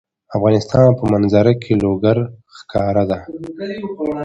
د 0.27 0.31
افغانستان 0.37 0.87
په 0.99 1.03
منظره 1.13 1.53
کې 1.61 1.73
لوگر 1.83 2.17
ښکاره 2.57 3.03
ده. 3.09 3.19